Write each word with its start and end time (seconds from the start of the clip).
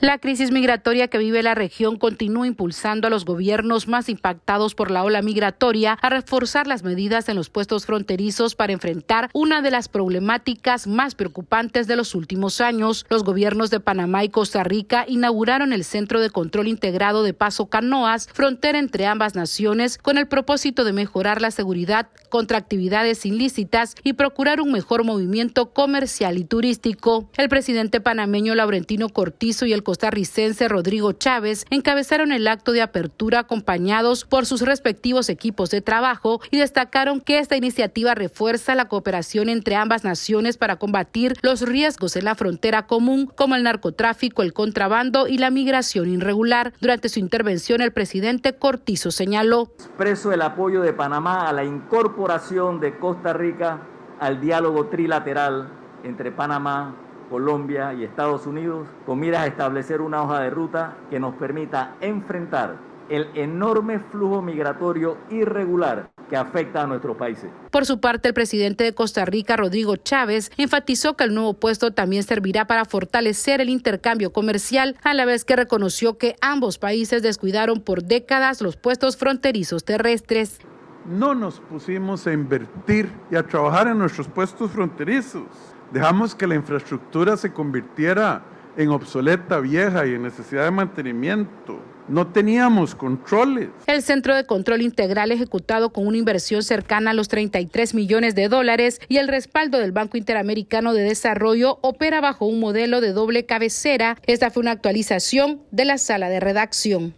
La 0.00 0.18
crisis 0.18 0.52
migratoria 0.52 1.08
que 1.08 1.18
vive 1.18 1.42
la 1.42 1.56
región 1.56 1.96
continúa 1.96 2.46
impulsando 2.46 3.08
a 3.08 3.10
los 3.10 3.24
gobiernos 3.24 3.88
más 3.88 4.08
impactados 4.08 4.76
por 4.76 4.92
la 4.92 5.02
ola 5.02 5.22
migratoria 5.22 5.98
a 6.00 6.08
reforzar 6.08 6.68
las 6.68 6.84
medidas 6.84 7.28
en 7.28 7.34
los 7.34 7.50
puestos 7.50 7.84
fronterizos 7.84 8.54
para 8.54 8.72
enfrentar 8.72 9.28
una 9.34 9.60
de 9.60 9.72
las 9.72 9.88
problemáticas 9.88 10.86
más 10.86 11.16
preocupantes 11.16 11.88
de 11.88 11.96
los 11.96 12.14
últimos 12.14 12.60
años. 12.60 13.06
Los 13.10 13.24
gobiernos 13.24 13.70
de 13.70 13.80
Panamá 13.80 14.22
y 14.22 14.28
Costa 14.28 14.62
Rica 14.62 15.04
inauguraron 15.08 15.72
el 15.72 15.82
Centro 15.82 16.20
de 16.20 16.30
Control 16.30 16.68
Integrado 16.68 17.24
de 17.24 17.34
Paso 17.34 17.66
Canoas, 17.66 18.28
frontera 18.32 18.78
entre 18.78 19.04
ambas 19.04 19.34
naciones, 19.34 19.98
con 19.98 20.16
el 20.16 20.28
propósito 20.28 20.84
de 20.84 20.92
mejorar 20.92 21.42
la 21.42 21.50
seguridad 21.50 22.06
contra 22.28 22.58
actividades 22.58 23.26
ilícitas 23.26 23.96
y 24.04 24.12
procurar 24.12 24.60
un 24.60 24.70
mejor 24.70 25.02
movimiento 25.02 25.72
comercial 25.72 26.38
y 26.38 26.44
turístico. 26.44 27.28
El 27.36 27.48
presidente 27.48 28.00
panameño 28.00 28.54
Laurentino 28.54 29.08
Cortizo 29.08 29.66
y 29.66 29.72
el 29.72 29.82
costarricense 29.88 30.68
Rodrigo 30.68 31.12
Chávez 31.12 31.64
encabezaron 31.70 32.30
el 32.30 32.46
acto 32.46 32.72
de 32.72 32.82
apertura 32.82 33.38
acompañados 33.38 34.26
por 34.26 34.44
sus 34.44 34.60
respectivos 34.60 35.30
equipos 35.30 35.70
de 35.70 35.80
trabajo 35.80 36.42
y 36.50 36.58
destacaron 36.58 37.22
que 37.22 37.38
esta 37.38 37.56
iniciativa 37.56 38.14
refuerza 38.14 38.74
la 38.74 38.88
cooperación 38.88 39.48
entre 39.48 39.76
ambas 39.76 40.04
naciones 40.04 40.58
para 40.58 40.76
combatir 40.76 41.38
los 41.40 41.62
riesgos 41.62 42.16
en 42.16 42.26
la 42.26 42.34
frontera 42.34 42.86
común 42.86 43.32
como 43.34 43.54
el 43.54 43.62
narcotráfico, 43.62 44.42
el 44.42 44.52
contrabando 44.52 45.26
y 45.26 45.38
la 45.38 45.48
migración 45.48 46.10
irregular. 46.10 46.74
Durante 46.82 47.08
su 47.08 47.18
intervención 47.18 47.80
el 47.80 47.94
presidente 47.94 48.52
Cortizo 48.52 49.10
señaló. 49.10 49.70
Expreso 49.78 50.32
el 50.32 50.42
apoyo 50.42 50.82
de 50.82 50.92
Panamá 50.92 51.48
a 51.48 51.52
la 51.54 51.64
incorporación 51.64 52.78
de 52.78 52.98
Costa 52.98 53.32
Rica 53.32 53.80
al 54.20 54.38
diálogo 54.38 54.88
trilateral 54.88 55.70
entre 56.04 56.30
Panamá, 56.30 56.94
Colombia 57.28 57.92
y 57.94 58.04
Estados 58.04 58.46
Unidos 58.46 58.86
con 59.06 59.18
miras 59.20 59.42
a 59.42 59.46
establecer 59.46 60.00
una 60.00 60.22
hoja 60.22 60.40
de 60.40 60.50
ruta 60.50 60.96
que 61.10 61.20
nos 61.20 61.34
permita 61.34 61.94
enfrentar 62.00 62.76
el 63.08 63.28
enorme 63.34 63.98
flujo 63.98 64.42
migratorio 64.42 65.16
irregular 65.30 66.10
que 66.28 66.36
afecta 66.36 66.82
a 66.82 66.86
nuestros 66.86 67.16
países. 67.16 67.50
Por 67.70 67.86
su 67.86 68.00
parte, 68.00 68.28
el 68.28 68.34
presidente 68.34 68.84
de 68.84 68.94
Costa 68.94 69.24
Rica, 69.24 69.56
Rodrigo 69.56 69.96
Chávez, 69.96 70.52
enfatizó 70.58 71.16
que 71.16 71.24
el 71.24 71.34
nuevo 71.34 71.54
puesto 71.54 71.92
también 71.92 72.22
servirá 72.22 72.66
para 72.66 72.84
fortalecer 72.84 73.60
el 73.60 73.70
intercambio 73.70 74.32
comercial, 74.32 74.96
a 75.02 75.14
la 75.14 75.24
vez 75.24 75.44
que 75.44 75.56
reconoció 75.56 76.18
que 76.18 76.36
ambos 76.40 76.78
países 76.78 77.22
descuidaron 77.22 77.80
por 77.80 78.04
décadas 78.04 78.60
los 78.60 78.76
puestos 78.76 79.16
fronterizos 79.16 79.84
terrestres. 79.84 80.60
No 81.08 81.34
nos 81.34 81.60
pusimos 81.60 82.26
a 82.26 82.32
invertir 82.32 83.10
y 83.30 83.36
a 83.36 83.42
trabajar 83.42 83.88
en 83.88 83.98
nuestros 83.98 84.28
puestos 84.28 84.70
fronterizos 84.70 85.44
Dejamos 85.92 86.34
que 86.34 86.46
la 86.46 86.54
infraestructura 86.54 87.36
se 87.38 87.50
convirtiera 87.50 88.42
en 88.76 88.90
obsoleta, 88.90 89.58
vieja 89.58 90.06
y 90.06 90.14
en 90.14 90.22
necesidad 90.22 90.64
de 90.64 90.70
mantenimiento. 90.70 91.80
No 92.08 92.26
teníamos 92.26 92.94
controles. 92.94 93.70
El 93.86 94.02
Centro 94.02 94.34
de 94.34 94.44
Control 94.44 94.82
Integral 94.82 95.32
ejecutado 95.32 95.90
con 95.90 96.06
una 96.06 96.18
inversión 96.18 96.62
cercana 96.62 97.10
a 97.10 97.14
los 97.14 97.28
33 97.28 97.94
millones 97.94 98.34
de 98.34 98.48
dólares 98.48 99.00
y 99.08 99.16
el 99.16 99.28
respaldo 99.28 99.78
del 99.78 99.92
Banco 99.92 100.18
Interamericano 100.18 100.92
de 100.92 101.02
Desarrollo 101.02 101.78
opera 101.80 102.20
bajo 102.20 102.46
un 102.46 102.60
modelo 102.60 103.00
de 103.00 103.12
doble 103.12 103.46
cabecera. 103.46 104.18
Esta 104.26 104.50
fue 104.50 104.60
una 104.60 104.72
actualización 104.72 105.62
de 105.70 105.86
la 105.86 105.98
sala 105.98 106.28
de 106.28 106.40
redacción. 106.40 107.14